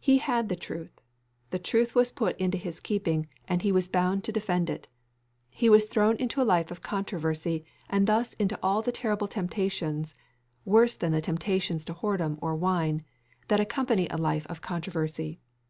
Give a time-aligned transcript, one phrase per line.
[0.00, 1.02] He had the truth.
[1.50, 4.88] The truth was put into his keeping, and he was bound to defend it.
[5.50, 10.14] He was thrown into a life of controversy, and thus into all the terrible temptations
[10.64, 13.04] worse than the temptations to whoredom or wine
[13.48, 15.40] that accompany a life of controversy.